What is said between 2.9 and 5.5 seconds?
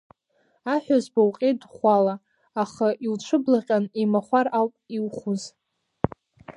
иуцәыблаҟьан, имахәар ауп иухәыз.